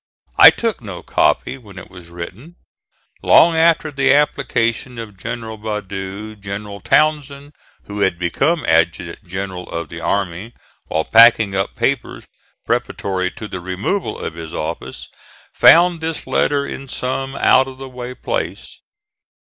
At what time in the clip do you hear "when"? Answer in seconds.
1.59-1.77